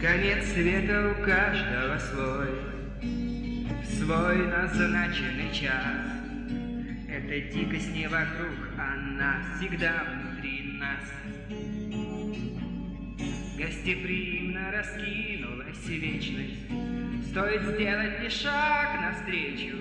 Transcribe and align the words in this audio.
Конец 0.00 0.52
света 0.52 1.10
у 1.10 1.24
каждого 1.24 1.98
свой, 1.98 2.48
свой 3.84 4.46
назначенный 4.48 5.52
час. 5.52 6.14
Эта 7.08 7.52
дикость 7.52 7.94
не 7.94 8.06
вокруг, 8.08 8.54
она 8.78 9.42
всегда 9.56 10.04
внутри 10.04 10.78
нас. 10.78 11.10
Гостеприимно 13.56 14.72
раскинулась 14.72 15.86
вечность, 15.86 16.68
Стоит 17.30 17.62
сделать 17.62 18.20
лишь 18.20 18.32
шаг 18.32 19.00
навстречу, 19.00 19.76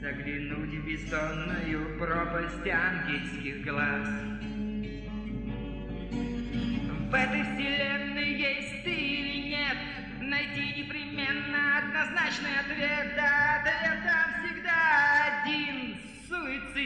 Заглянуть 0.00 0.74
в 0.74 0.86
бездонную 0.86 1.98
пропасть 1.98 2.68
ангельских 2.68 3.64
глаз. 3.64 4.08
В 7.10 7.14
этой 7.14 7.42
вселенной 7.42 7.93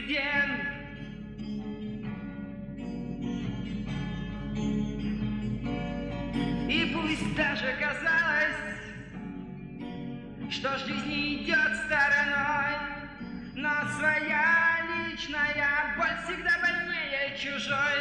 суицидент. 0.09 0.61
И 6.69 6.91
пусть 6.93 7.35
даже 7.35 7.75
казалось, 7.79 8.55
что 10.51 10.77
жизнь 10.79 11.43
идет 11.43 11.75
стороной, 11.85 12.75
но 13.55 13.69
своя 13.97 14.79
личная 15.07 15.95
боль 15.97 16.17
всегда 16.25 16.59
больнее 16.59 17.37
чужой. 17.37 17.99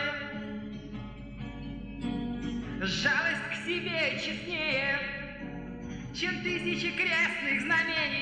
Жалость 2.80 3.48
к 3.50 3.54
себе 3.66 4.18
честнее, 4.18 4.98
чем 6.14 6.42
тысячи 6.42 6.90
крестных 6.92 7.62
знамений. 7.62 8.17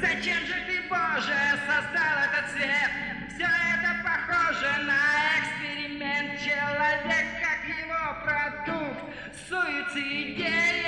Зачем 0.00 0.46
же 0.46 0.54
ты, 0.66 0.80
Боже, 0.88 1.36
создал 1.66 2.24
этот 2.24 2.50
свет? 2.52 2.90
Все 3.28 3.44
это 3.44 4.02
похоже 4.02 4.84
на 4.84 5.38
эксперимент. 5.38 6.40
Человек, 6.40 7.26
как 7.42 7.68
его 7.68 8.02
продукт, 8.24 9.14
суициден. 9.48 10.81